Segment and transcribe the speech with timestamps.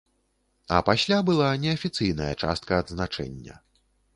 [0.77, 3.63] А пасля была неафіцыйная частка адзначэння.